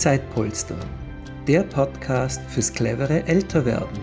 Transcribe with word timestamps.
Zeitpolster, 0.00 0.78
der 1.46 1.62
Podcast 1.62 2.40
fürs 2.48 2.72
clevere 2.72 3.22
Älterwerden. 3.26 3.98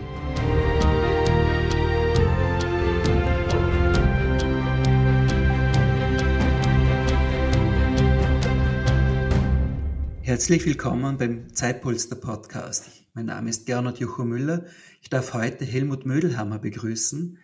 Herzlich 10.21 10.67
willkommen 10.67 11.17
beim 11.17 11.51
Zeitpolster 11.55 12.15
Podcast. 12.15 12.91
Mein 13.15 13.25
Name 13.25 13.49
ist 13.49 13.65
Gernot 13.65 13.97
Jucho 13.97 14.23
Müller. 14.23 14.65
Ich 15.01 15.09
darf 15.09 15.33
heute 15.33 15.65
Helmut 15.65 16.05
Mödelhammer 16.05 16.59
begrüßen. 16.59 17.39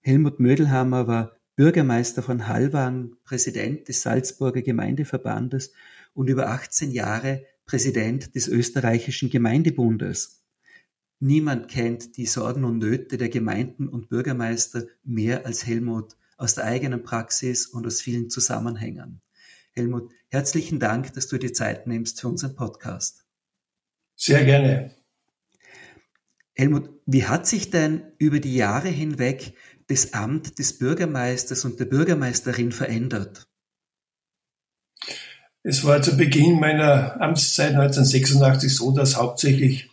Helmut 0.00 0.40
Mödelhammer 0.40 1.06
war 1.06 1.36
Bürgermeister 1.54 2.22
von 2.22 2.48
Hallwang, 2.48 3.16
Präsident 3.24 3.88
des 3.88 4.00
Salzburger 4.00 4.62
Gemeindeverbandes 4.62 5.74
und 6.14 6.30
über 6.30 6.48
18 6.48 6.92
Jahre 6.92 7.44
Präsident 7.70 8.34
des 8.34 8.48
österreichischen 8.48 9.30
Gemeindebundes. 9.30 10.42
Niemand 11.20 11.68
kennt 11.68 12.16
die 12.16 12.26
Sorgen 12.26 12.64
und 12.64 12.78
Nöte 12.78 13.16
der 13.16 13.28
Gemeinden 13.28 13.88
und 13.88 14.08
Bürgermeister 14.08 14.86
mehr 15.04 15.46
als 15.46 15.64
Helmut 15.64 16.16
aus 16.36 16.56
der 16.56 16.64
eigenen 16.64 17.04
Praxis 17.04 17.68
und 17.68 17.86
aus 17.86 18.00
vielen 18.00 18.28
Zusammenhängen. 18.28 19.22
Helmut, 19.70 20.10
herzlichen 20.30 20.80
Dank, 20.80 21.12
dass 21.12 21.28
du 21.28 21.38
dir 21.38 21.52
Zeit 21.52 21.86
nimmst 21.86 22.20
für 22.20 22.26
unseren 22.26 22.56
Podcast. 22.56 23.24
Sehr 24.16 24.44
gerne. 24.44 24.96
Helmut, 26.54 26.90
wie 27.06 27.26
hat 27.26 27.46
sich 27.46 27.70
denn 27.70 28.02
über 28.18 28.40
die 28.40 28.56
Jahre 28.56 28.88
hinweg 28.88 29.54
das 29.86 30.12
Amt 30.12 30.58
des 30.58 30.76
Bürgermeisters 30.76 31.64
und 31.64 31.78
der 31.78 31.84
Bürgermeisterin 31.84 32.72
verändert? 32.72 33.48
Es 35.62 35.84
war 35.84 36.00
zu 36.00 36.16
Beginn 36.16 36.58
meiner 36.58 37.20
Amtszeit 37.20 37.74
1986 37.74 38.74
so, 38.74 38.92
dass 38.92 39.18
hauptsächlich 39.18 39.90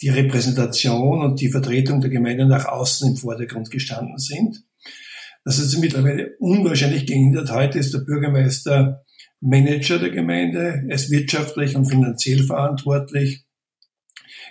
die 0.00 0.08
Repräsentation 0.08 1.22
und 1.22 1.40
die 1.40 1.50
Vertretung 1.50 2.00
der 2.00 2.10
Gemeinde 2.10 2.46
nach 2.46 2.66
außen 2.66 3.10
im 3.10 3.16
Vordergrund 3.16 3.72
gestanden 3.72 4.18
sind. 4.18 4.62
Das 5.44 5.56
sich 5.56 5.80
mittlerweile 5.80 6.36
unwahrscheinlich 6.38 7.06
geändert. 7.06 7.50
Heute 7.50 7.80
ist 7.80 7.92
der 7.92 8.00
Bürgermeister 8.00 9.04
Manager 9.40 9.98
der 9.98 10.10
Gemeinde, 10.10 10.84
er 10.86 10.94
ist 10.94 11.10
wirtschaftlich 11.10 11.74
und 11.74 11.86
finanziell 11.86 12.44
verantwortlich. 12.44 13.44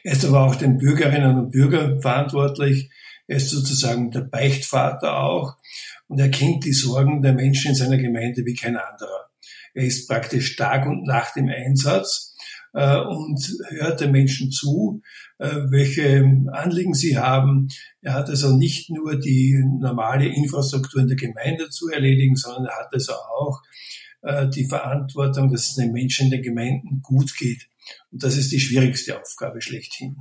Er 0.03 0.13
ist 0.13 0.25
aber 0.25 0.41
auch 0.41 0.55
den 0.55 0.77
Bürgerinnen 0.77 1.37
und 1.37 1.52
Bürgern 1.52 2.02
verantwortlich. 2.02 2.89
Er 3.27 3.37
ist 3.37 3.49
sozusagen 3.49 4.11
der 4.11 4.21
Beichtvater 4.21 5.19
auch 5.19 5.57
und 6.07 6.19
er 6.19 6.30
kennt 6.30 6.65
die 6.65 6.73
Sorgen 6.73 7.21
der 7.21 7.33
Menschen 7.33 7.69
in 7.69 7.75
seiner 7.75 7.97
Gemeinde 7.97 8.45
wie 8.45 8.55
kein 8.55 8.75
anderer. 8.75 9.28
Er 9.73 9.86
ist 9.86 10.08
praktisch 10.08 10.56
Tag 10.56 10.86
und 10.88 11.06
Nacht 11.06 11.38
im 11.38 11.50
Einsatz 11.50 12.36
äh, 12.73 13.00
und 13.00 13.39
hört 13.70 14.02
den 14.02 14.11
Menschen 14.11 14.52
zu, 14.52 15.02
äh, 15.38 15.56
welche 15.70 16.23
Anliegen 16.52 16.94
sie 16.94 17.17
haben. 17.17 17.70
Er 18.02 18.14
hat 18.14 18.30
also 18.30 18.56
nicht 18.56 18.89
nur 18.89 19.17
die 19.17 19.61
normale 19.80 20.28
Infrastruktur 20.28 21.02
in 21.02 21.08
der 21.08 21.17
Gemeinde 21.17 21.70
zu 21.70 21.89
erledigen, 21.89 22.36
sondern 22.36 22.66
er 22.66 22.80
hat 22.80 22.94
also 22.94 23.14
auch 23.14 23.61
äh, 24.22 24.50
die 24.50 24.66
Verantwortung, 24.66 25.52
dass 25.52 25.70
es 25.70 25.76
den 25.76 25.92
Menschen 25.92 26.26
in 26.26 26.31
den 26.31 26.42
Gemeinden 26.42 27.02
gut 27.02 27.36
geht. 27.38 27.67
Und 28.11 28.23
das 28.23 28.38
ist 28.38 28.52
die 28.52 28.59
schwierigste 28.59 29.20
Aufgabe 29.20 29.61
schlechthin. 29.61 30.17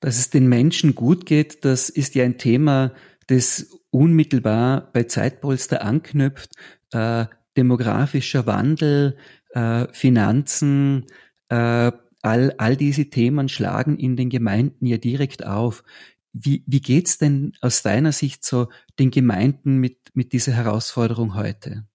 Dass 0.00 0.18
es 0.18 0.30
den 0.30 0.48
Menschen 0.48 0.94
gut 0.94 1.26
geht, 1.26 1.64
das 1.64 1.88
ist 1.88 2.14
ja 2.14 2.24
ein 2.24 2.38
Thema, 2.38 2.92
das 3.28 3.68
unmittelbar 3.90 4.90
bei 4.92 5.04
Zeitpolster 5.04 5.82
anknüpft. 5.82 6.52
Äh, 6.92 7.26
demografischer 7.56 8.46
Wandel, 8.46 9.16
äh, 9.50 9.86
Finanzen, 9.92 11.06
äh, 11.48 11.92
all, 12.22 12.54
all 12.58 12.76
diese 12.76 13.10
Themen 13.10 13.48
schlagen 13.48 13.98
in 13.98 14.16
den 14.16 14.30
Gemeinden 14.30 14.86
ja 14.86 14.96
direkt 14.98 15.46
auf. 15.46 15.84
Wie, 16.32 16.62
wie 16.66 16.80
geht's 16.80 17.18
denn 17.18 17.52
aus 17.60 17.82
deiner 17.82 18.12
Sicht 18.12 18.44
so 18.44 18.68
den 18.98 19.10
Gemeinden 19.10 19.78
mit, 19.78 19.98
mit 20.14 20.32
dieser 20.32 20.52
Herausforderung 20.52 21.34
heute? 21.34 21.86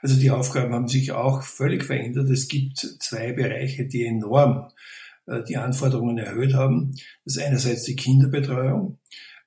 Also 0.00 0.18
die 0.18 0.30
Aufgaben 0.30 0.74
haben 0.74 0.88
sich 0.88 1.12
auch 1.12 1.42
völlig 1.42 1.84
verändert. 1.84 2.28
Es 2.30 2.48
gibt 2.48 2.78
zwei 2.78 3.32
Bereiche, 3.32 3.86
die 3.86 4.04
enorm 4.04 4.68
äh, 5.26 5.44
die 5.44 5.56
Anforderungen 5.56 6.18
erhöht 6.18 6.54
haben. 6.54 6.92
Das 7.24 7.36
ist 7.36 7.42
einerseits 7.42 7.84
die 7.84 7.96
Kinderbetreuung. 7.96 8.98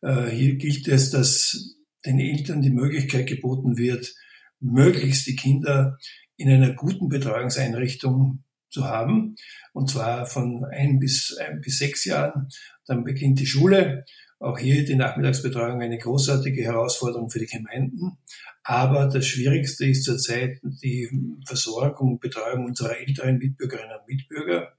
Äh, 0.01 0.27
hier 0.27 0.55
gilt 0.55 0.87
es, 0.87 1.11
dass 1.11 1.75
den 2.05 2.19
Eltern 2.19 2.61
die 2.61 2.69
Möglichkeit 2.69 3.27
geboten 3.27 3.77
wird, 3.77 4.13
möglichst 4.59 5.27
die 5.27 5.35
Kinder 5.35 5.97
in 6.37 6.49
einer 6.49 6.73
guten 6.73 7.09
Betreuungseinrichtung 7.09 8.43
zu 8.69 8.85
haben. 8.85 9.35
Und 9.73 9.89
zwar 9.89 10.25
von 10.25 10.65
ein 10.65 10.99
bis, 10.99 11.35
ein 11.37 11.61
bis 11.61 11.79
sechs 11.79 12.05
Jahren. 12.05 12.49
Dann 12.85 13.03
beginnt 13.03 13.39
die 13.39 13.45
Schule. 13.45 14.05
Auch 14.39 14.59
hier 14.59 14.83
die 14.83 14.95
Nachmittagsbetreuung 14.95 15.81
eine 15.81 15.97
großartige 15.97 16.63
Herausforderung 16.63 17.29
für 17.29 17.39
die 17.39 17.45
Gemeinden. 17.45 18.17
Aber 18.63 19.07
das 19.07 19.25
Schwierigste 19.25 19.85
ist 19.85 20.03
zurzeit 20.03 20.59
die 20.83 21.09
Versorgung 21.45 22.13
und 22.13 22.19
Betreuung 22.19 22.65
unserer 22.65 22.97
älteren 22.97 23.37
Mitbürgerinnen 23.37 23.97
und 23.97 24.07
Mitbürger. 24.07 24.73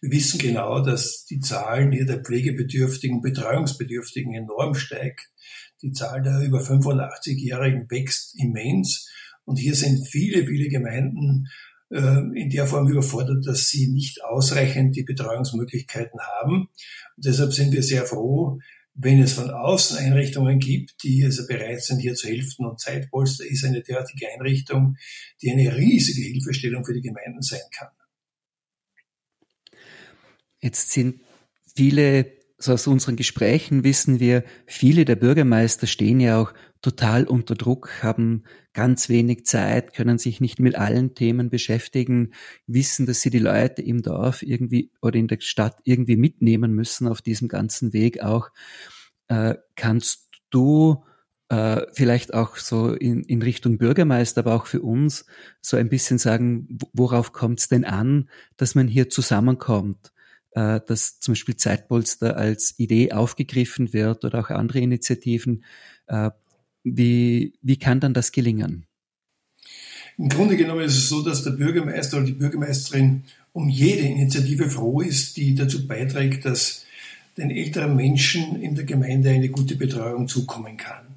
Wir 0.00 0.10
wissen 0.10 0.38
genau, 0.38 0.80
dass 0.82 1.24
die 1.24 1.40
Zahlen 1.40 1.92
hier 1.92 2.06
der 2.06 2.22
Pflegebedürftigen, 2.22 3.20
Betreuungsbedürftigen 3.20 4.34
enorm 4.34 4.74
steigt. 4.74 5.30
Die 5.82 5.92
Zahl 5.92 6.22
der 6.22 6.40
über 6.40 6.60
85-Jährigen 6.60 7.90
wächst 7.90 8.34
immens. 8.38 9.08
Und 9.44 9.56
hier 9.56 9.74
sind 9.74 10.06
viele, 10.06 10.46
viele 10.46 10.68
Gemeinden 10.68 11.48
äh, 11.90 12.20
in 12.34 12.50
der 12.50 12.66
Form 12.66 12.88
überfordert, 12.88 13.46
dass 13.46 13.68
sie 13.68 13.88
nicht 13.88 14.22
ausreichend 14.24 14.96
die 14.96 15.04
Betreuungsmöglichkeiten 15.04 16.20
haben. 16.20 16.68
Und 17.16 17.24
deshalb 17.24 17.52
sind 17.52 17.72
wir 17.72 17.82
sehr 17.82 18.04
froh, 18.04 18.58
wenn 19.00 19.22
es 19.22 19.32
von 19.32 19.50
außen 19.50 19.96
Einrichtungen 19.96 20.58
gibt, 20.58 21.02
die 21.04 21.24
also 21.24 21.46
bereit 21.46 21.82
sind, 21.82 22.00
hier 22.00 22.14
zu 22.14 22.26
helfen. 22.26 22.66
Und 22.66 22.80
Zeitpolster 22.80 23.46
ist 23.46 23.64
eine 23.64 23.82
derartige 23.82 24.26
Einrichtung, 24.34 24.96
die 25.40 25.52
eine 25.52 25.76
riesige 25.76 26.26
Hilfestellung 26.26 26.84
für 26.84 26.94
die 26.94 27.00
Gemeinden 27.00 27.40
sein 27.40 27.60
kann. 27.76 27.88
Jetzt 30.60 30.90
sind 30.90 31.20
viele, 31.74 32.32
so 32.58 32.72
aus 32.72 32.86
unseren 32.86 33.16
Gesprächen 33.16 33.84
wissen 33.84 34.18
wir, 34.18 34.44
viele 34.66 35.04
der 35.04 35.16
Bürgermeister 35.16 35.86
stehen 35.86 36.20
ja 36.20 36.40
auch 36.40 36.52
total 36.82 37.24
unter 37.24 37.54
Druck, 37.54 38.02
haben 38.02 38.44
ganz 38.72 39.08
wenig 39.08 39.46
Zeit, 39.46 39.94
können 39.94 40.18
sich 40.18 40.40
nicht 40.40 40.60
mit 40.60 40.76
allen 40.76 41.14
Themen 41.14 41.50
beschäftigen, 41.50 42.32
wissen, 42.66 43.06
dass 43.06 43.20
sie 43.20 43.30
die 43.30 43.38
Leute 43.38 43.82
im 43.82 44.02
Dorf 44.02 44.42
irgendwie 44.42 44.90
oder 45.02 45.16
in 45.16 45.28
der 45.28 45.38
Stadt 45.40 45.76
irgendwie 45.84 46.16
mitnehmen 46.16 46.72
müssen 46.72 47.08
auf 47.08 47.22
diesem 47.22 47.48
ganzen 47.48 47.92
Weg 47.92 48.22
auch. 48.22 48.50
Äh, 49.28 49.56
kannst 49.76 50.28
du 50.50 51.04
äh, 51.48 51.82
vielleicht 51.92 52.34
auch 52.34 52.56
so 52.56 52.92
in, 52.92 53.22
in 53.22 53.42
Richtung 53.42 53.78
Bürgermeister, 53.78 54.40
aber 54.40 54.54
auch 54.54 54.66
für 54.66 54.82
uns 54.82 55.26
so 55.60 55.76
ein 55.76 55.88
bisschen 55.88 56.18
sagen, 56.18 56.78
worauf 56.92 57.32
kommt 57.32 57.60
es 57.60 57.68
denn 57.68 57.84
an, 57.84 58.28
dass 58.56 58.74
man 58.74 58.88
hier 58.88 59.08
zusammenkommt? 59.08 60.12
Äh, 60.52 60.80
dass 60.86 61.20
zum 61.20 61.32
Beispiel 61.32 61.56
Zeitpolster 61.56 62.36
als 62.36 62.74
Idee 62.78 63.12
aufgegriffen 63.12 63.92
wird 63.92 64.24
oder 64.24 64.40
auch 64.40 64.50
andere 64.50 64.78
Initiativen. 64.78 65.64
Äh, 66.06 66.30
wie, 66.84 67.54
wie 67.60 67.78
kann 67.78 68.00
dann 68.00 68.14
das 68.14 68.32
gelingen? 68.32 68.86
Im 70.16 70.30
Grunde 70.30 70.56
genommen 70.56 70.80
ist 70.80 70.96
es 70.96 71.08
so, 71.08 71.22
dass 71.22 71.44
der 71.44 71.50
Bürgermeister 71.50 72.16
oder 72.16 72.26
die 72.26 72.32
Bürgermeisterin 72.32 73.24
um 73.52 73.68
jede 73.68 74.02
Initiative 74.02 74.70
froh 74.70 75.00
ist, 75.00 75.36
die 75.36 75.54
dazu 75.54 75.86
beiträgt, 75.86 76.44
dass 76.44 76.86
den 77.36 77.50
älteren 77.50 77.94
Menschen 77.94 78.60
in 78.62 78.74
der 78.74 78.84
Gemeinde 78.84 79.30
eine 79.30 79.50
gute 79.50 79.76
Betreuung 79.76 80.28
zukommen 80.28 80.76
kann. 80.76 81.07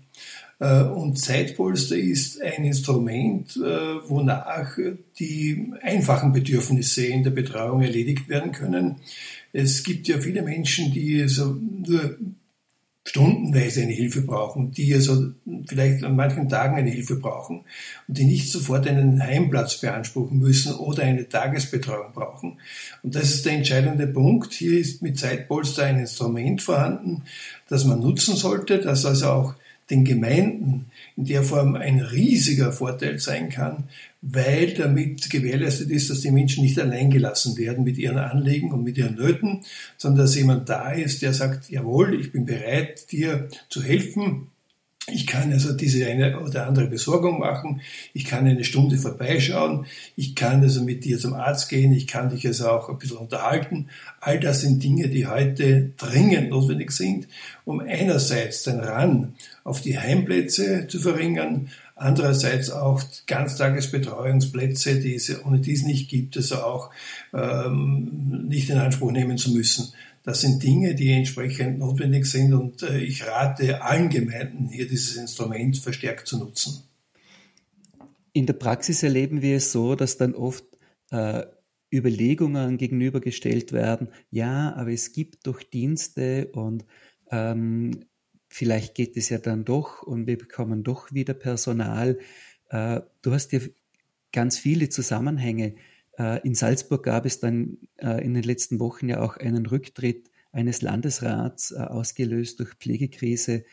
Äh, 0.61 0.83
und 0.83 1.19
Zeitpolster 1.19 1.97
ist 1.97 2.41
ein 2.41 2.63
Instrument, 2.63 3.57
wonach 3.57 4.77
die 5.19 5.73
einfachen 5.81 6.31
Bedürfnisse 6.31 7.05
in 7.05 7.23
der 7.23 7.31
Betreuung 7.31 7.81
erledigt 7.81 8.29
werden 8.29 8.53
können. 8.53 8.97
Es 9.51 9.83
gibt 9.83 10.07
ja 10.07 10.19
viele 10.19 10.43
Menschen, 10.43 10.93
die 10.93 11.27
so 11.27 11.57
nur 11.57 12.15
stundenweise 13.03 13.81
eine 13.81 13.93
Hilfe 13.93 14.21
brauchen, 14.21 14.71
die 14.71 14.93
also 14.93 15.31
vielleicht 15.65 16.03
an 16.03 16.15
manchen 16.15 16.47
Tagen 16.47 16.75
eine 16.75 16.91
Hilfe 16.91 17.15
brauchen 17.15 17.65
und 18.07 18.17
die 18.17 18.25
nicht 18.25 18.51
sofort 18.51 18.87
einen 18.87 19.21
Heimplatz 19.21 19.81
beanspruchen 19.81 20.37
müssen 20.37 20.75
oder 20.75 21.03
eine 21.03 21.27
Tagesbetreuung 21.27 22.13
brauchen. 22.13 22.59
Und 23.01 23.15
das 23.15 23.33
ist 23.33 23.45
der 23.45 23.53
entscheidende 23.53 24.05
Punkt. 24.05 24.53
Hier 24.53 24.79
ist 24.79 25.01
mit 25.01 25.17
Zeitpolster 25.17 25.85
ein 25.85 25.99
Instrument 25.99 26.61
vorhanden, 26.61 27.23
das 27.67 27.85
man 27.85 27.99
nutzen 27.99 28.35
sollte, 28.35 28.79
das 28.79 29.05
also 29.05 29.27
auch 29.27 29.55
den 29.91 30.05
Gemeinden 30.05 30.87
in 31.17 31.25
der 31.25 31.43
Form 31.43 31.75
ein 31.75 31.99
riesiger 31.99 32.71
Vorteil 32.71 33.19
sein 33.19 33.49
kann, 33.49 33.83
weil 34.21 34.73
damit 34.73 35.29
gewährleistet 35.29 35.89
ist, 35.89 36.09
dass 36.09 36.21
die 36.21 36.31
Menschen 36.31 36.63
nicht 36.63 36.79
allein 36.79 37.09
gelassen 37.09 37.57
werden 37.57 37.83
mit 37.83 37.97
ihren 37.97 38.17
Anliegen 38.17 38.71
und 38.71 38.83
mit 38.83 38.97
ihren 38.97 39.15
Nöten, 39.15 39.61
sondern 39.97 40.25
dass 40.25 40.35
jemand 40.35 40.69
da 40.69 40.91
ist, 40.91 41.21
der 41.21 41.33
sagt, 41.33 41.69
jawohl, 41.69 42.19
ich 42.19 42.31
bin 42.31 42.45
bereit, 42.45 43.11
dir 43.11 43.49
zu 43.69 43.83
helfen, 43.83 44.47
Ich 45.07 45.25
kann 45.25 45.51
also 45.51 45.73
diese 45.73 46.05
eine 46.05 46.39
oder 46.39 46.67
andere 46.67 46.85
Besorgung 46.85 47.39
machen. 47.39 47.81
Ich 48.13 48.23
kann 48.25 48.45
eine 48.45 48.63
Stunde 48.63 48.97
vorbeischauen. 48.97 49.87
Ich 50.15 50.35
kann 50.35 50.61
also 50.61 50.83
mit 50.83 51.05
dir 51.05 51.17
zum 51.17 51.33
Arzt 51.33 51.69
gehen. 51.69 51.91
Ich 51.91 52.05
kann 52.05 52.29
dich 52.29 52.45
also 52.45 52.69
auch 52.69 52.87
ein 52.87 52.99
bisschen 52.99 53.17
unterhalten. 53.17 53.87
All 54.19 54.39
das 54.39 54.61
sind 54.61 54.83
Dinge, 54.83 55.09
die 55.09 55.25
heute 55.25 55.91
dringend 55.97 56.51
notwendig 56.51 56.91
sind, 56.91 57.27
um 57.65 57.79
einerseits 57.79 58.61
den 58.61 58.79
Ran 58.79 59.33
auf 59.63 59.81
die 59.81 59.97
Heimplätze 59.97 60.87
zu 60.87 60.99
verringern, 60.99 61.69
andererseits 61.95 62.69
auch 62.69 63.01
Ganztagesbetreuungsplätze, 63.25 64.99
die 64.99 65.15
es 65.15 65.43
ohne 65.43 65.59
dies 65.59 65.83
nicht 65.83 66.09
gibt, 66.09 66.37
also 66.37 66.57
auch 66.57 66.91
ähm, 67.33 68.45
nicht 68.47 68.69
in 68.69 68.77
Anspruch 68.77 69.11
nehmen 69.11 69.37
zu 69.37 69.51
müssen. 69.51 69.93
Das 70.23 70.41
sind 70.41 70.61
Dinge, 70.61 70.93
die 70.93 71.11
entsprechend 71.11 71.79
notwendig 71.79 72.25
sind 72.25 72.53
und 72.53 72.83
äh, 72.83 72.99
ich 72.99 73.25
rate 73.25 73.81
allen 73.81 74.09
Gemeinden, 74.09 74.67
hier 74.67 74.87
dieses 74.87 75.15
Instrument 75.15 75.77
verstärkt 75.77 76.27
zu 76.27 76.37
nutzen. 76.37 76.83
In 78.33 78.45
der 78.45 78.53
Praxis 78.53 79.03
erleben 79.03 79.41
wir 79.41 79.57
es 79.57 79.71
so, 79.71 79.95
dass 79.95 80.17
dann 80.17 80.35
oft 80.35 80.65
äh, 81.09 81.43
Überlegungen 81.93 82.77
gegenübergestellt 82.77 83.73
werden, 83.73 84.09
ja, 84.29 84.73
aber 84.75 84.91
es 84.91 85.11
gibt 85.11 85.47
doch 85.47 85.61
Dienste 85.61 86.47
und 86.53 86.85
ähm, 87.31 88.05
vielleicht 88.47 88.95
geht 88.95 89.17
es 89.17 89.29
ja 89.29 89.39
dann 89.39 89.65
doch 89.65 90.03
und 90.03 90.27
wir 90.27 90.37
bekommen 90.37 90.83
doch 90.83 91.11
wieder 91.11 91.33
Personal. 91.33 92.19
Äh, 92.69 93.01
du 93.21 93.33
hast 93.33 93.51
ja 93.51 93.59
ganz 94.31 94.57
viele 94.57 94.89
Zusammenhänge. 94.89 95.75
Äh, 96.17 96.45
in 96.45 96.55
Salzburg 96.55 97.03
gab 97.03 97.25
es 97.25 97.39
dann 97.39 97.77
äh, 97.97 98.23
in 98.23 98.33
den 98.33 98.43
letzten 98.43 98.79
Wochen 98.79 99.09
ja 99.09 99.21
auch 99.21 99.37
einen 99.37 99.65
Rücktritt 99.65 100.29
eines 100.51 100.81
Landesrats, 100.81 101.71
ausgelöst 101.71 102.59
durch 102.59 102.73
Pflegekrise. 102.73 103.63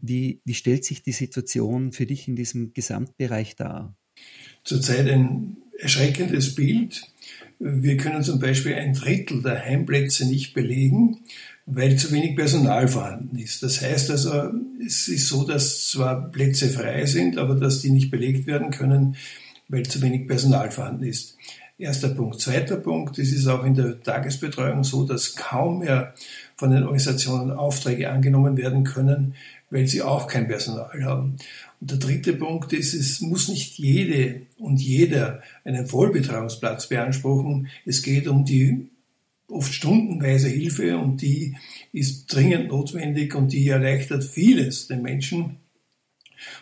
Wie, 0.00 0.40
wie 0.44 0.54
stellt 0.54 0.84
sich 0.84 1.04
die 1.04 1.12
Situation 1.12 1.92
für 1.92 2.06
dich 2.06 2.26
in 2.26 2.34
diesem 2.34 2.72
Gesamtbereich 2.72 3.54
dar? 3.54 3.94
Zurzeit 4.64 5.08
ein 5.08 5.58
erschreckendes 5.78 6.56
Bild. 6.56 7.02
Wir 7.60 7.96
können 7.98 8.24
zum 8.24 8.40
Beispiel 8.40 8.74
ein 8.74 8.94
Drittel 8.94 9.42
der 9.42 9.64
Heimplätze 9.64 10.26
nicht 10.26 10.54
belegen 10.54 11.20
weil 11.66 11.96
zu 11.96 12.12
wenig 12.12 12.36
Personal 12.36 12.86
vorhanden 12.86 13.36
ist. 13.36 13.62
Das 13.62 13.82
heißt 13.82 14.10
also, 14.12 14.52
es 14.84 15.08
ist 15.08 15.26
so, 15.26 15.44
dass 15.44 15.88
zwar 15.88 16.30
Plätze 16.30 16.70
frei 16.70 17.04
sind, 17.06 17.38
aber 17.38 17.56
dass 17.56 17.82
die 17.82 17.90
nicht 17.90 18.10
belegt 18.10 18.46
werden 18.46 18.70
können, 18.70 19.16
weil 19.68 19.84
zu 19.84 20.00
wenig 20.02 20.26
Personal 20.26 20.70
vorhanden 20.70 21.04
ist. 21.04 21.36
Erster 21.78 22.08
Punkt. 22.08 22.40
Zweiter 22.40 22.76
Punkt, 22.76 23.18
es 23.18 23.32
ist 23.32 23.46
auch 23.46 23.64
in 23.64 23.74
der 23.74 24.02
Tagesbetreuung 24.02 24.82
so, 24.82 25.04
dass 25.04 25.36
kaum 25.36 25.80
mehr 25.80 26.14
von 26.56 26.70
den 26.70 26.84
Organisationen 26.84 27.50
Aufträge 27.50 28.10
angenommen 28.10 28.56
werden 28.56 28.82
können, 28.82 29.34
weil 29.70 29.86
sie 29.86 30.00
auch 30.00 30.26
kein 30.26 30.48
Personal 30.48 31.04
haben. 31.04 31.36
Und 31.80 31.90
der 31.90 31.98
dritte 31.98 32.32
Punkt 32.32 32.72
ist, 32.72 32.94
es 32.94 33.20
muss 33.20 33.48
nicht 33.48 33.78
jede 33.78 34.42
und 34.58 34.80
jeder 34.80 35.42
einen 35.64 35.86
Vollbetreuungsplatz 35.86 36.88
beanspruchen. 36.88 37.68
Es 37.84 38.02
geht 38.02 38.26
um 38.26 38.46
die 38.46 38.88
oft 39.48 39.72
stundenweise 39.72 40.48
Hilfe 40.48 40.96
und 40.96 41.20
die 41.20 41.56
ist 41.92 42.26
dringend 42.26 42.68
notwendig 42.68 43.34
und 43.34 43.52
die 43.52 43.68
erleichtert 43.68 44.24
vieles 44.24 44.88
den 44.88 45.02
Menschen. 45.02 45.58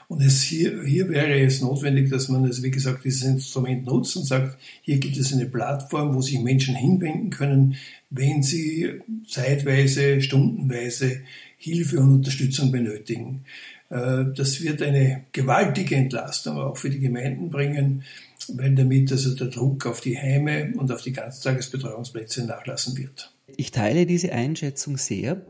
Und 0.08 0.22
es 0.22 0.42
hier, 0.42 0.82
hier 0.84 1.08
wäre 1.08 1.40
es 1.40 1.60
notwendig, 1.60 2.10
dass 2.10 2.28
man, 2.28 2.44
also 2.44 2.62
wie 2.62 2.70
gesagt, 2.70 3.04
dieses 3.04 3.22
Instrument 3.24 3.84
nutzt 3.86 4.16
und 4.16 4.26
sagt, 4.26 4.58
hier 4.82 4.98
gibt 4.98 5.16
es 5.16 5.32
eine 5.32 5.46
Plattform, 5.46 6.14
wo 6.14 6.20
sich 6.20 6.38
Menschen 6.40 6.74
hinwenden 6.74 7.30
können, 7.30 7.76
wenn 8.10 8.42
sie 8.42 9.00
zeitweise, 9.28 10.20
stundenweise 10.20 11.20
Hilfe 11.56 12.00
und 12.00 12.14
Unterstützung 12.14 12.70
benötigen. 12.70 13.44
Äh, 13.90 14.24
das 14.34 14.62
wird 14.62 14.82
eine 14.82 15.24
gewaltige 15.32 15.96
Entlastung 15.96 16.58
auch 16.58 16.76
für 16.76 16.90
die 16.90 17.00
Gemeinden 17.00 17.50
bringen 17.50 18.04
weil 18.48 18.74
damit 18.74 19.10
also 19.12 19.34
der 19.34 19.48
Druck 19.48 19.86
auf 19.86 20.00
die 20.00 20.18
Heime 20.18 20.72
und 20.76 20.90
auf 20.92 21.02
die 21.02 21.12
Ganztagesbetreuungsplätze 21.12 22.44
nachlassen 22.44 22.96
wird. 22.96 23.32
Ich 23.56 23.70
teile 23.70 24.06
diese 24.06 24.32
Einschätzung 24.32 24.96
sehr 24.96 25.42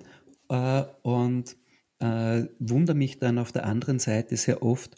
äh, 0.48 0.82
und 1.02 1.56
äh, 2.04 2.48
wundere 2.58 2.96
mich 2.96 3.18
dann 3.18 3.38
auf 3.38 3.50
der 3.50 3.64
anderen 3.64 3.98
Seite 3.98 4.36
sehr 4.36 4.62
oft 4.62 4.96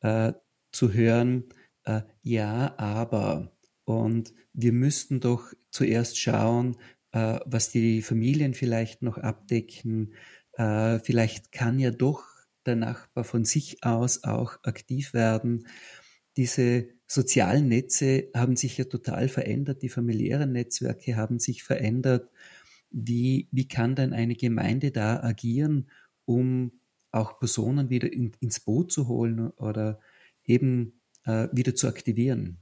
äh, 0.00 0.32
zu 0.72 0.92
hören, 0.92 1.44
äh, 1.84 2.02
ja, 2.22 2.74
aber 2.76 3.52
und 3.84 4.34
wir 4.52 4.72
müssten 4.72 5.20
doch 5.20 5.52
zuerst 5.70 6.18
schauen, 6.18 6.76
äh, 7.12 7.38
was 7.44 7.70
die 7.70 8.02
Familien 8.02 8.54
vielleicht 8.54 9.02
noch 9.02 9.18
abdecken. 9.18 10.14
Äh, 10.52 10.98
vielleicht 10.98 11.52
kann 11.52 11.78
ja 11.78 11.92
doch 11.92 12.24
der 12.66 12.76
Nachbar 12.76 13.24
von 13.24 13.44
sich 13.44 13.84
aus 13.84 14.24
auch 14.24 14.58
aktiv 14.64 15.14
werden. 15.14 15.66
Diese 16.36 16.88
sozialen 17.06 17.68
Netze 17.68 18.28
haben 18.34 18.56
sich 18.56 18.76
ja 18.76 18.84
total 18.84 19.28
verändert, 19.28 19.82
die 19.82 19.88
familiären 19.88 20.52
Netzwerke 20.52 21.16
haben 21.16 21.38
sich 21.38 21.62
verändert. 21.62 22.28
Wie, 22.90 23.48
wie 23.52 23.68
kann 23.68 23.94
dann 23.94 24.12
eine 24.12 24.34
Gemeinde 24.34 24.90
da 24.90 25.20
agieren, 25.22 25.88
um 26.30 26.70
auch 27.10 27.40
Personen 27.40 27.90
wieder 27.90 28.12
in, 28.12 28.32
ins 28.38 28.60
Boot 28.60 28.92
zu 28.92 29.08
holen 29.08 29.50
oder 29.50 29.98
eben 30.44 31.00
äh, 31.24 31.48
wieder 31.52 31.74
zu 31.74 31.88
aktivieren? 31.88 32.58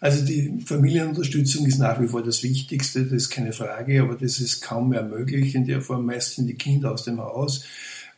Also 0.00 0.24
die 0.24 0.62
Familienunterstützung 0.64 1.66
ist 1.66 1.78
nach 1.78 2.00
wie 2.00 2.08
vor 2.08 2.22
das 2.22 2.42
Wichtigste, 2.42 3.04
das 3.04 3.12
ist 3.12 3.30
keine 3.30 3.52
Frage, 3.52 4.00
aber 4.00 4.14
das 4.14 4.40
ist 4.40 4.62
kaum 4.62 4.88
mehr 4.88 5.02
möglich. 5.02 5.54
In 5.54 5.66
der 5.66 5.82
Form 5.82 6.06
meist 6.06 6.36
sind 6.36 6.46
die 6.46 6.54
Kinder 6.54 6.92
aus 6.92 7.04
dem 7.04 7.20
Haus 7.20 7.66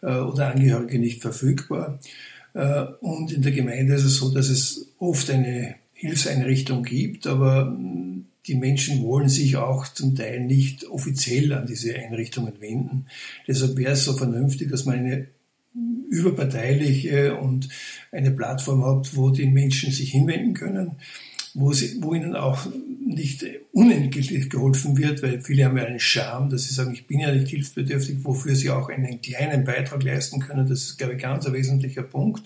äh, 0.00 0.18
oder 0.18 0.52
Angehörige 0.52 1.00
nicht 1.00 1.20
verfügbar. 1.20 1.98
Äh, 2.54 2.84
und 3.00 3.32
in 3.32 3.42
der 3.42 3.50
Gemeinde 3.50 3.94
ist 3.94 4.04
es 4.04 4.18
so, 4.18 4.32
dass 4.32 4.48
es 4.48 4.92
oft 4.98 5.28
eine 5.30 5.74
Hilfseinrichtung 5.94 6.84
gibt, 6.84 7.26
aber 7.26 7.64
mm, 7.64 8.26
die 8.46 8.54
Menschen 8.56 9.02
wollen 9.02 9.28
sich 9.28 9.56
auch 9.56 9.86
zum 9.88 10.16
Teil 10.16 10.40
nicht 10.40 10.84
offiziell 10.84 11.52
an 11.52 11.66
diese 11.66 11.94
Einrichtungen 11.94 12.60
wenden. 12.60 13.06
Deshalb 13.46 13.76
wäre 13.76 13.92
es 13.92 14.04
so 14.04 14.14
vernünftig, 14.14 14.70
dass 14.70 14.84
man 14.84 14.98
eine 14.98 15.28
überparteiliche 16.10 17.36
und 17.36 17.68
eine 18.10 18.30
Plattform 18.30 18.84
hat, 18.84 19.16
wo 19.16 19.30
die 19.30 19.46
Menschen 19.46 19.92
sich 19.92 20.10
hinwenden 20.10 20.54
können, 20.54 20.96
wo, 21.54 21.72
sie, 21.72 22.02
wo 22.02 22.14
ihnen 22.14 22.36
auch 22.36 22.66
nicht 23.04 23.46
unentgeltlich 23.72 24.50
geholfen 24.50 24.96
wird, 24.98 25.22
weil 25.22 25.40
viele 25.40 25.64
haben 25.64 25.76
ja 25.76 25.84
einen 25.84 26.00
Charme, 26.00 26.50
dass 26.50 26.64
sie 26.64 26.74
sagen, 26.74 26.92
ich 26.92 27.06
bin 27.06 27.20
ja 27.20 27.32
nicht 27.32 27.48
hilfsbedürftig, 27.48 28.18
wofür 28.22 28.54
sie 28.54 28.70
auch 28.70 28.88
einen 28.88 29.20
kleinen 29.22 29.64
Beitrag 29.64 30.02
leisten 30.02 30.40
können. 30.40 30.68
Das 30.68 30.82
ist, 30.82 30.98
glaube 30.98 31.14
ich, 31.14 31.22
ganz 31.22 31.46
ein 31.46 31.52
wesentlicher 31.52 32.02
Punkt. 32.02 32.42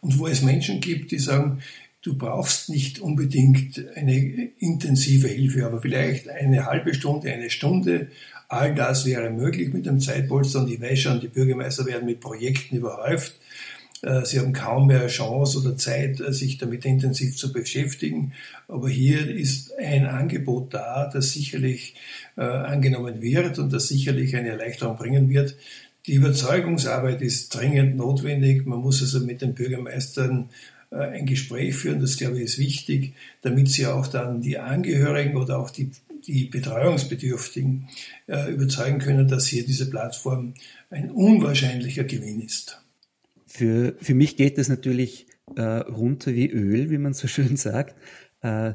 Und 0.00 0.18
wo 0.18 0.26
es 0.26 0.42
Menschen 0.42 0.80
gibt, 0.80 1.10
die 1.10 1.18
sagen, 1.18 1.60
du 2.02 2.16
brauchst 2.16 2.68
nicht 2.68 3.00
unbedingt 3.00 3.84
eine 3.94 4.50
intensive 4.58 5.28
Hilfe, 5.28 5.66
aber 5.66 5.80
vielleicht 5.80 6.28
eine 6.28 6.66
halbe 6.66 6.94
Stunde, 6.94 7.32
eine 7.32 7.50
Stunde. 7.50 8.08
All 8.48 8.74
das 8.74 9.06
wäre 9.06 9.30
möglich 9.30 9.72
mit 9.72 9.86
dem 9.86 10.00
Zeitpolster 10.00 10.60
und 10.60 10.70
ich 10.70 10.80
weiß 10.80 10.98
schon, 10.98 11.20
die 11.20 11.28
Bürgermeister 11.28 11.86
werden 11.86 12.06
mit 12.06 12.20
Projekten 12.20 12.76
überhäuft 12.76 13.34
äh, 14.02 14.24
sie 14.24 14.38
haben 14.38 14.52
kaum 14.52 14.86
mehr 14.86 15.06
Chance 15.08 15.58
oder 15.58 15.76
Zeit, 15.76 16.20
äh, 16.20 16.32
sich 16.32 16.58
damit 16.58 16.84
intensiv 16.84 17.36
zu 17.36 17.52
beschäftigen. 17.52 18.32
Aber 18.68 18.88
hier 18.88 19.28
ist 19.28 19.72
ein 19.78 20.06
Angebot 20.06 20.72
da, 20.72 21.10
das 21.12 21.32
sicherlich 21.32 21.94
äh, 22.36 22.42
angenommen 22.42 23.20
wird 23.20 23.58
und 23.58 23.72
das 23.72 23.88
sicherlich 23.88 24.36
eine 24.36 24.50
Erleichterung 24.50 24.96
bringen 24.96 25.28
wird. 25.28 25.56
Die 26.06 26.14
Überzeugungsarbeit 26.14 27.20
ist 27.20 27.54
dringend 27.54 27.96
notwendig. 27.96 28.66
Man 28.66 28.80
muss 28.80 29.02
also 29.02 29.20
mit 29.20 29.42
den 29.42 29.54
Bürgermeistern 29.54 30.48
ein 30.90 31.26
Gespräch 31.26 31.76
führen, 31.76 32.00
das 32.00 32.16
glaube 32.16 32.38
ich 32.38 32.44
ist 32.44 32.58
wichtig, 32.58 33.14
damit 33.42 33.68
sie 33.68 33.86
auch 33.86 34.06
dann 34.06 34.40
die 34.40 34.58
Angehörigen 34.58 35.36
oder 35.36 35.58
auch 35.58 35.70
die, 35.70 35.90
die 36.26 36.46
Betreuungsbedürftigen 36.46 37.88
überzeugen 38.26 38.98
können, 38.98 39.28
dass 39.28 39.46
hier 39.46 39.64
diese 39.64 39.88
Plattform 39.88 40.54
ein 40.90 41.10
unwahrscheinlicher 41.10 42.04
Gewinn 42.04 42.40
ist. 42.40 42.82
Für, 43.46 43.94
für 44.00 44.14
mich 44.14 44.36
geht 44.36 44.58
es 44.58 44.68
natürlich 44.68 45.26
äh, 45.56 45.62
runter 45.62 46.34
wie 46.34 46.48
Öl, 46.48 46.90
wie 46.90 46.98
man 46.98 47.14
so 47.14 47.26
schön 47.28 47.56
sagt. 47.56 47.96
Äh, 48.42 48.74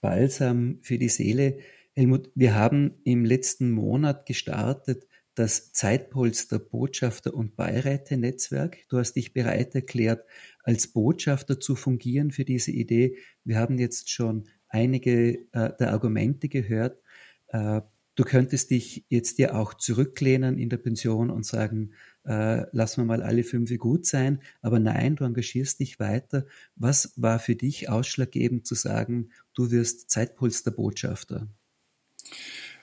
Balsam 0.00 0.78
für 0.82 0.98
die 0.98 1.08
Seele. 1.08 1.58
Helmut, 1.94 2.30
wir 2.34 2.54
haben 2.54 2.94
im 3.04 3.24
letzten 3.24 3.70
Monat 3.70 4.26
gestartet 4.26 5.06
das 5.34 5.72
Zeitpolster 5.72 6.58
Botschafter 6.58 7.34
und 7.34 7.56
Beiräte 7.56 8.16
Netzwerk. 8.16 8.78
Du 8.88 8.98
hast 8.98 9.14
dich 9.14 9.34
bereit 9.34 9.74
erklärt, 9.74 10.24
als 10.66 10.88
Botschafter 10.88 11.60
zu 11.60 11.76
fungieren 11.76 12.32
für 12.32 12.44
diese 12.44 12.72
Idee. 12.72 13.16
Wir 13.44 13.58
haben 13.58 13.78
jetzt 13.78 14.10
schon 14.10 14.48
einige 14.68 15.46
äh, 15.52 15.70
der 15.78 15.92
Argumente 15.92 16.48
gehört. 16.48 17.00
Äh, 17.48 17.82
du 18.16 18.24
könntest 18.24 18.72
dich 18.72 19.06
jetzt 19.08 19.38
ja 19.38 19.54
auch 19.54 19.74
zurücklehnen 19.74 20.58
in 20.58 20.68
der 20.68 20.78
Pension 20.78 21.30
und 21.30 21.46
sagen, 21.46 21.92
äh, 22.24 22.66
lassen 22.72 23.02
wir 23.02 23.04
mal 23.04 23.22
alle 23.22 23.44
fünf 23.44 23.70
gut 23.78 24.06
sein. 24.06 24.42
Aber 24.60 24.80
nein, 24.80 25.14
du 25.14 25.24
engagierst 25.24 25.78
dich 25.78 26.00
weiter. 26.00 26.46
Was 26.74 27.12
war 27.14 27.38
für 27.38 27.54
dich 27.54 27.88
ausschlaggebend 27.88 28.66
zu 28.66 28.74
sagen, 28.74 29.30
du 29.54 29.70
wirst 29.70 30.10
Zeitpolsterbotschafter? 30.10 31.46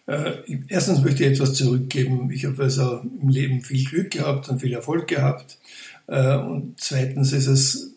Äh, 0.06 0.42
erstens 0.68 1.02
möchte 1.02 1.24
ich 1.24 1.32
etwas 1.32 1.54
zurückgeben. 1.54 2.30
Ich 2.32 2.46
habe 2.46 2.64
also 2.64 3.00
im 3.00 3.30
Leben 3.30 3.62
viel 3.62 3.86
Glück 3.86 4.12
gehabt 4.12 4.50
und 4.50 4.60
viel 4.60 4.74
Erfolg 4.74 5.08
gehabt. 5.08 5.60
Äh, 6.08 6.38
und 6.38 6.80
zweitens 6.80 7.34
ist 7.34 7.48
es 7.48 7.94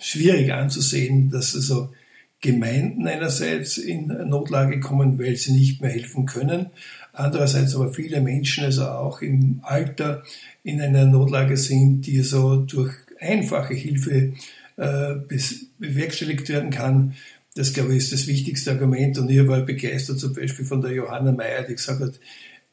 schwierig 0.00 0.52
anzusehen, 0.52 1.30
dass 1.30 1.54
also 1.54 1.90
Gemeinden 2.40 3.06
einerseits 3.06 3.78
in 3.78 4.08
Notlage 4.08 4.78
kommen, 4.78 5.18
weil 5.18 5.36
sie 5.36 5.52
nicht 5.52 5.80
mehr 5.80 5.90
helfen 5.90 6.26
können. 6.26 6.66
Andererseits 7.14 7.74
aber 7.74 7.94
viele 7.94 8.20
Menschen 8.20 8.64
also 8.64 8.86
auch 8.86 9.22
im 9.22 9.60
Alter 9.62 10.22
in 10.62 10.80
einer 10.80 11.06
Notlage 11.06 11.56
sind, 11.56 12.02
die 12.02 12.20
so 12.20 12.56
durch 12.56 12.92
einfache 13.18 13.72
Hilfe 13.72 14.34
äh, 14.76 15.14
bewerkstelligt 15.78 16.48
werden 16.48 16.70
kann. 16.70 17.14
Das, 17.54 17.72
glaube 17.72 17.92
ich, 17.92 17.98
ist 17.98 18.12
das 18.12 18.26
wichtigste 18.26 18.72
Argument. 18.72 19.16
Und 19.16 19.30
ich 19.30 19.46
war 19.46 19.60
begeistert 19.60 20.18
zum 20.18 20.34
Beispiel 20.34 20.66
von 20.66 20.82
der 20.82 20.92
Johanna 20.92 21.32
Meyer, 21.32 21.62
die 21.62 21.76
gesagt 21.76 22.00
hat, 22.00 22.20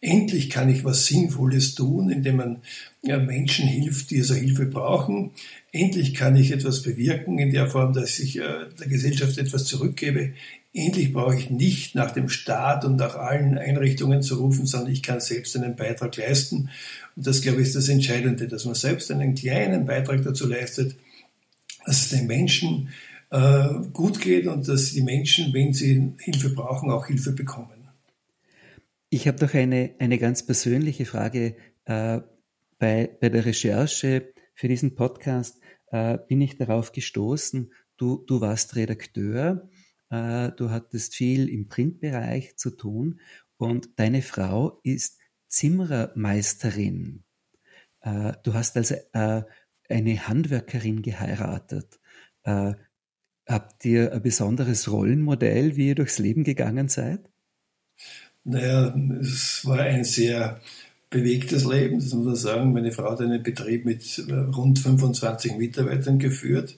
endlich 0.01 0.49
kann 0.49 0.69
ich 0.69 0.83
was 0.83 1.05
Sinnvolles 1.05 1.75
tun, 1.75 2.09
indem 2.09 2.37
man 2.37 2.61
Menschen 3.03 3.67
hilft, 3.67 4.09
die 4.09 4.19
also 4.19 4.33
Hilfe 4.33 4.65
brauchen. 4.65 5.31
Endlich 5.71 6.15
kann 6.15 6.35
ich 6.35 6.51
etwas 6.51 6.81
bewirken 6.81 7.37
in 7.39 7.51
der 7.51 7.67
Form, 7.67 7.93
dass 7.93 8.19
ich 8.19 8.37
äh, 8.37 8.65
der 8.79 8.87
Gesellschaft 8.87 9.37
etwas 9.37 9.65
zurückgebe. 9.65 10.33
Endlich 10.73 11.13
brauche 11.13 11.35
ich 11.35 11.49
nicht 11.49 11.95
nach 11.95 12.11
dem 12.11 12.29
Staat 12.29 12.83
und 12.83 12.95
nach 12.95 13.15
allen 13.15 13.57
Einrichtungen 13.57 14.21
zu 14.21 14.35
rufen, 14.35 14.65
sondern 14.65 14.91
ich 14.91 15.03
kann 15.03 15.19
selbst 15.19 15.55
einen 15.55 15.75
Beitrag 15.75 16.17
leisten. 16.17 16.69
Und 17.15 17.27
das, 17.27 17.41
glaube 17.41 17.61
ich, 17.61 17.67
ist 17.67 17.75
das 17.75 17.89
Entscheidende, 17.89 18.47
dass 18.47 18.65
man 18.65 18.75
selbst 18.75 19.11
einen 19.11 19.35
kleinen 19.35 19.85
Beitrag 19.85 20.23
dazu 20.23 20.47
leistet, 20.47 20.95
dass 21.85 22.03
es 22.03 22.09
den 22.09 22.27
Menschen 22.27 22.89
äh, 23.31 23.67
gut 23.93 24.21
geht 24.21 24.47
und 24.47 24.67
dass 24.67 24.93
die 24.93 25.01
Menschen, 25.01 25.53
wenn 25.53 25.73
sie 25.73 26.13
Hilfe 26.19 26.49
brauchen, 26.49 26.89
auch 26.89 27.07
Hilfe 27.07 27.31
bekommen. 27.31 27.80
Ich 29.13 29.27
habe 29.27 29.45
noch 29.45 29.53
eine, 29.53 29.93
eine 29.99 30.17
ganz 30.17 30.45
persönliche 30.45 31.05
Frage. 31.05 31.57
Äh, 31.83 32.21
bei, 32.79 33.17
bei 33.19 33.27
der 33.27 33.45
Recherche 33.45 34.33
für 34.55 34.69
diesen 34.69 34.95
Podcast 34.95 35.59
äh, 35.87 36.17
bin 36.29 36.39
ich 36.39 36.57
darauf 36.57 36.93
gestoßen, 36.93 37.73
du, 37.97 38.23
du 38.25 38.39
warst 38.39 38.77
Redakteur, 38.77 39.69
äh, 40.11 40.51
du 40.53 40.69
hattest 40.69 41.13
viel 41.13 41.49
im 41.49 41.67
Printbereich 41.67 42.55
zu 42.55 42.71
tun 42.71 43.19
und 43.57 43.89
deine 43.99 44.21
Frau 44.21 44.79
ist 44.83 45.19
Zimmermeisterin. 45.49 47.25
Äh, 47.99 48.31
du 48.43 48.53
hast 48.53 48.77
also 48.77 48.95
äh, 49.11 49.43
eine 49.89 50.27
Handwerkerin 50.29 51.01
geheiratet. 51.01 51.99
Äh, 52.43 52.75
habt 53.45 53.83
ihr 53.83 54.13
ein 54.13 54.21
besonderes 54.21 54.89
Rollenmodell, 54.89 55.75
wie 55.75 55.89
ihr 55.89 55.95
durchs 55.95 56.17
Leben 56.17 56.45
gegangen 56.45 56.87
seid? 56.87 57.29
Naja, 58.43 58.93
es 59.21 59.65
war 59.65 59.79
ein 59.79 60.03
sehr 60.03 60.59
bewegtes 61.09 61.65
Leben, 61.65 61.99
das 61.99 62.13
muss 62.13 62.25
man 62.25 62.35
sagen. 62.35 62.73
Meine 62.73 62.91
Frau 62.91 63.11
hat 63.11 63.21
einen 63.21 63.43
Betrieb 63.43 63.85
mit 63.85 64.17
äh, 64.27 64.33
rund 64.33 64.79
25 64.79 65.57
Mitarbeitern 65.57 66.17
geführt. 66.17 66.75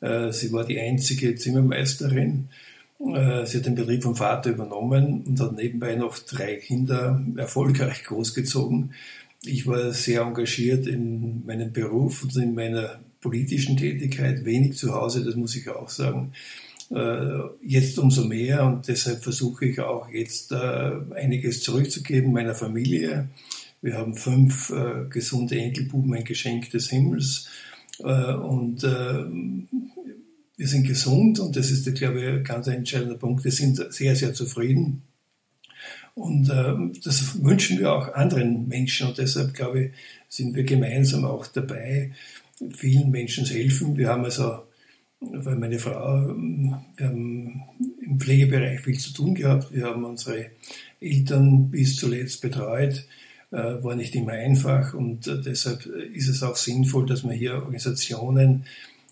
Äh, 0.00 0.32
sie 0.32 0.52
war 0.52 0.64
die 0.64 0.78
einzige 0.78 1.34
Zimmermeisterin. 1.34 2.48
Äh, 3.00 3.46
sie 3.46 3.58
hat 3.58 3.66
den 3.66 3.74
Betrieb 3.74 4.02
vom 4.02 4.14
Vater 4.14 4.50
übernommen 4.50 5.24
und 5.26 5.40
hat 5.40 5.56
nebenbei 5.56 5.94
noch 5.96 6.18
drei 6.18 6.56
Kinder 6.56 7.20
erfolgreich 7.36 8.04
großgezogen. 8.04 8.92
Ich 9.44 9.66
war 9.66 9.92
sehr 9.92 10.20
engagiert 10.20 10.86
in 10.86 11.44
meinem 11.46 11.72
Beruf 11.72 12.22
und 12.22 12.36
in 12.36 12.54
meiner 12.54 13.00
politischen 13.22 13.76
Tätigkeit, 13.76 14.44
wenig 14.44 14.76
zu 14.76 14.94
Hause, 14.94 15.24
das 15.24 15.34
muss 15.34 15.56
ich 15.56 15.68
auch 15.70 15.88
sagen. 15.88 16.32
Äh, 16.90 17.38
jetzt 17.62 17.98
umso 18.00 18.24
mehr 18.24 18.64
und 18.64 18.88
deshalb 18.88 19.22
versuche 19.22 19.66
ich 19.66 19.78
auch 19.78 20.08
jetzt 20.08 20.50
äh, 20.50 20.90
einiges 21.14 21.62
zurückzugeben 21.62 22.32
meiner 22.32 22.54
Familie. 22.56 23.28
Wir 23.80 23.96
haben 23.96 24.16
fünf 24.16 24.70
äh, 24.70 25.04
gesunde 25.08 25.56
Enkelbuben, 25.56 26.12
ein 26.14 26.24
Geschenk 26.24 26.70
des 26.70 26.90
Himmels 26.90 27.48
und 28.02 28.82
wir 28.82 30.66
sind 30.66 30.86
gesund 30.86 31.38
und 31.38 31.54
das 31.54 31.70
ist, 31.70 31.94
glaube 31.94 32.18
ich, 32.18 32.26
ein 32.28 32.44
ganz 32.44 32.66
entscheidender 32.66 33.16
Punkt. 33.16 33.44
Wir 33.44 33.52
sind 33.52 33.92
sehr, 33.92 34.16
sehr 34.16 34.32
zufrieden. 34.32 35.02
Und 36.14 36.48
das 36.48 37.44
wünschen 37.44 37.78
wir 37.78 37.92
auch 37.92 38.14
anderen 38.14 38.68
Menschen 38.68 39.08
und 39.08 39.18
deshalb, 39.18 39.52
glaube 39.52 39.84
ich, 39.84 39.90
sind 40.30 40.54
wir 40.54 40.64
gemeinsam 40.64 41.26
auch 41.26 41.46
dabei, 41.46 42.12
vielen 42.70 43.10
Menschen 43.10 43.44
helfen. 43.44 43.98
Wir 43.98 44.08
haben 44.08 44.24
also, 44.24 44.62
weil 45.20 45.56
meine 45.56 45.78
Frau, 45.78 46.34
wir 46.36 47.06
haben 47.06 47.62
im 48.00 48.18
Pflegebereich 48.18 48.80
viel 48.80 48.98
zu 48.98 49.12
tun 49.12 49.34
gehabt. 49.34 49.72
Wir 49.72 49.84
haben 49.84 50.04
unsere 50.04 50.46
Eltern 51.00 51.70
bis 51.70 51.96
zuletzt 51.96 52.40
betreut, 52.40 53.06
äh, 53.50 53.56
war 53.56 53.96
nicht 53.96 54.14
immer 54.14 54.32
einfach 54.32 54.94
und 54.94 55.26
äh, 55.26 55.40
deshalb 55.40 55.86
ist 55.86 56.28
es 56.28 56.42
auch 56.42 56.56
sinnvoll, 56.56 57.06
dass 57.06 57.22
man 57.22 57.34
hier 57.34 57.54
Organisationen 57.54 58.64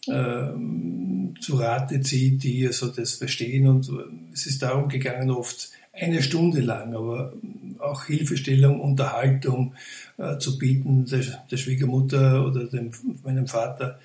ähm, 0.07 1.35
zu 1.41 1.57
Rate 1.57 2.01
zieht, 2.01 2.43
die 2.43 2.67
also 2.67 2.89
das 2.89 3.15
verstehen 3.15 3.67
und 3.67 3.91
es 4.33 4.47
ist 4.47 4.63
darum 4.63 4.89
gegangen, 4.89 5.31
oft 5.31 5.71
eine 5.93 6.23
Stunde 6.23 6.61
lang, 6.61 6.95
aber 6.95 7.33
auch 7.79 8.05
Hilfestellung, 8.05 8.81
Unterhaltung 8.81 9.75
äh, 10.17 10.39
zu 10.39 10.59
bieten, 10.59 11.07
der, 11.07 11.23
der, 11.51 11.57
Schwiegermutter 11.57 12.47
oder 12.47 12.67
dem, 12.67 12.91
meinem 13.25 13.47
Vater. 13.47 13.99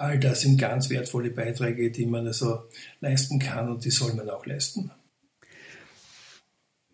All 0.00 0.18
das 0.18 0.40
sind 0.40 0.56
ganz 0.56 0.88
wertvolle 0.88 1.30
Beiträge, 1.30 1.90
die 1.90 2.06
man 2.06 2.26
also 2.26 2.60
leisten 3.02 3.38
kann 3.38 3.68
und 3.68 3.84
die 3.84 3.90
soll 3.90 4.14
man 4.14 4.30
auch 4.30 4.46
leisten. 4.46 4.90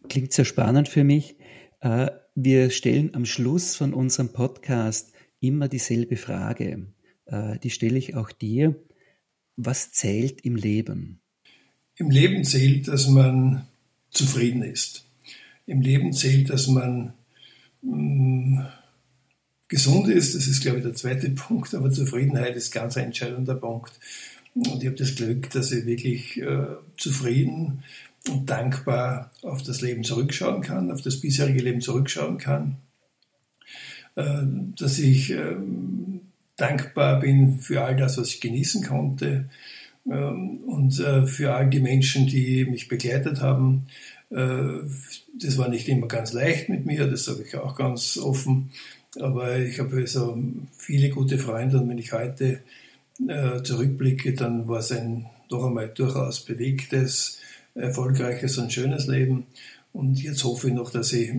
Klingt 0.09 0.33
sehr 0.33 0.45
spannend 0.45 0.89
für 0.89 1.05
mich. 1.05 1.37
Äh, 1.79 2.11
wir 2.35 2.71
stellen 2.71 3.15
am 3.15 3.25
Schluss 3.25 3.77
von 3.77 3.95
unserem 3.95 4.33
Podcast 4.33 5.13
immer 5.39 5.69
dieselbe 5.69 6.17
Frage. 6.17 6.89
Äh, 7.27 7.61
die 7.61 7.71
stelle 7.71 7.97
ich 7.97 8.17
auch 8.17 8.33
dir. 8.33 8.75
Was 9.55 9.93
zählt 9.93 10.41
im 10.41 10.57
Leben? 10.57 11.21
Im 11.99 12.11
Leben 12.11 12.43
zählt, 12.43 12.89
dass 12.89 13.07
man 13.07 13.69
zufrieden 14.11 14.63
ist. 14.63 15.07
Im 15.65 15.81
Leben 15.81 16.13
zählt, 16.13 16.51
dass 16.51 16.67
man 16.67 17.15
mh, 17.83 17.97
mm, 17.97 18.67
gesund 19.69 20.09
ist. 20.09 20.35
Das 20.35 20.47
ist, 20.47 20.63
glaube 20.63 20.79
ich, 20.79 20.85
der 20.85 20.95
zweite 20.95 21.31
Punkt. 21.35 21.75
Aber 21.75 21.91
Zufriedenheit 21.91 22.57
ist 22.57 22.73
ganz 22.73 22.97
ein 22.97 23.07
entscheidender 23.07 23.55
Punkt. 23.55 23.93
Und 24.55 24.83
ich 24.83 24.87
habe 24.87 24.97
das 24.97 25.15
Glück, 25.15 25.51
dass 25.51 25.73
ich 25.73 25.85
wirklich 25.85 26.41
äh, 26.41 26.67
zufrieden 26.97 27.85
und 28.29 28.49
dankbar 28.49 29.31
auf 29.43 29.63
das 29.63 29.83
Leben 29.83 30.03
zurückschauen 30.03 30.63
kann, 30.63 30.91
auf 30.91 31.03
das 31.03 31.21
bisherige 31.21 31.63
Leben 31.63 31.81
zurückschauen 31.81 32.39
kann. 32.39 32.79
Äh, 34.15 34.43
dass 34.79 34.99
ich 34.99 35.31
äh, 35.31 35.57
dankbar 36.57 37.21
bin 37.21 37.61
für 37.61 37.83
all 37.85 37.97
das, 37.97 38.19
was 38.19 38.29
ich 38.31 38.41
genießen 38.41 38.83
konnte 38.83 39.49
ähm, 40.11 40.61
und 40.67 40.99
äh, 41.01 41.27
für 41.27 41.55
all 41.55 41.69
die 41.69 41.81
Menschen, 41.81 42.27
die 42.27 42.65
mich 42.65 42.89
begleitet 42.89 43.41
haben. 43.41 43.87
Äh, 44.31 44.81
das 45.39 45.59
war 45.59 45.69
nicht 45.69 45.89
immer 45.89 46.09
ganz 46.09 46.33
leicht 46.33 46.69
mit 46.69 46.87
mir, 46.87 47.07
das 47.07 47.25
sage 47.25 47.45
ich 47.47 47.57
auch 47.57 47.77
ganz 47.77 48.17
offen. 48.17 48.71
Aber 49.21 49.59
ich 49.59 49.79
habe 49.79 49.97
also 49.97 50.39
viele 50.77 51.11
gute 51.11 51.39
Freunde 51.39 51.79
und 51.79 51.89
wenn 51.89 51.99
ich 51.99 52.13
heute 52.13 52.61
äh, 53.27 53.63
zurückblicke, 53.63 54.35
dann 54.35 54.69
war 54.69 54.81
es 54.81 54.93
ein 54.93 55.27
noch 55.51 55.65
einmal 55.65 55.89
durchaus 55.89 56.45
bewegtes, 56.45 57.39
erfolgreiches 57.75 58.59
und 58.59 58.73
schönes 58.73 59.07
Leben. 59.07 59.47
Und 59.93 60.23
jetzt 60.23 60.45
hoffe 60.45 60.69
ich 60.69 60.75
noch, 60.75 60.91
dass 60.91 61.13
ich 61.13 61.31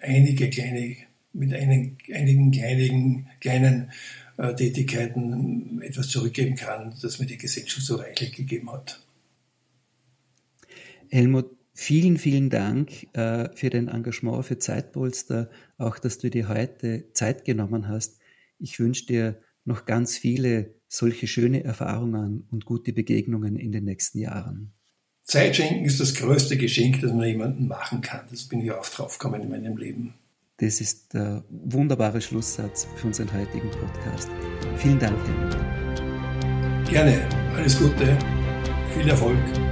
einige 0.00 0.50
kleine, 0.50 0.96
mit 1.32 1.54
einen, 1.54 1.96
einigen 2.12 2.50
kleinen, 2.50 3.26
kleinen 3.40 3.90
äh, 4.36 4.54
Tätigkeiten 4.54 5.80
etwas 5.82 6.08
zurückgeben 6.08 6.56
kann, 6.56 6.94
das 7.00 7.18
mir 7.18 7.26
die 7.26 7.38
Gesellschaft 7.38 7.86
so 7.86 7.96
reichlich 7.96 8.32
gegeben 8.32 8.70
hat. 8.72 9.00
Helmut, 11.10 11.50
vielen, 11.74 12.18
vielen 12.18 12.50
Dank 12.50 13.14
äh, 13.14 13.48
für 13.54 13.70
dein 13.70 13.88
Engagement 13.88 14.44
für 14.44 14.58
Zeitpolster, 14.58 15.50
auch 15.78 15.98
dass 15.98 16.18
du 16.18 16.30
dir 16.30 16.48
heute 16.48 17.12
Zeit 17.12 17.44
genommen 17.44 17.88
hast. 17.88 18.18
Ich 18.58 18.78
wünsche 18.78 19.06
dir 19.06 19.40
noch 19.64 19.84
ganz 19.84 20.16
viele 20.16 20.74
solche 20.88 21.26
schöne 21.26 21.64
Erfahrungen 21.64 22.46
und 22.50 22.64
gute 22.64 22.92
Begegnungen 22.92 23.56
in 23.56 23.72
den 23.72 23.84
nächsten 23.84 24.18
Jahren. 24.18 24.72
Zeit 25.24 25.56
schenken 25.56 25.84
ist 25.84 26.00
das 26.00 26.14
größte 26.14 26.56
Geschenk, 26.56 27.00
das 27.00 27.12
man 27.12 27.26
jemandem 27.26 27.68
machen 27.68 28.00
kann. 28.00 28.26
Das 28.30 28.48
bin 28.48 28.60
ich 28.60 28.70
auch 28.72 28.86
drauf 28.86 29.18
gekommen 29.18 29.42
in 29.42 29.48
meinem 29.48 29.76
Leben. 29.76 30.14
Das 30.58 30.80
ist 30.80 31.14
der 31.14 31.44
wunderbare 31.48 32.20
Schlusssatz 32.20 32.86
für 32.96 33.06
unseren 33.06 33.32
heutigen 33.32 33.70
Podcast. 33.70 34.28
Vielen 34.76 34.98
Dank, 34.98 35.16
Helmut. 35.26 35.56
Gerne. 36.90 37.26
Alles 37.56 37.78
Gute. 37.78 38.18
Viel 38.94 39.08
Erfolg. 39.08 39.71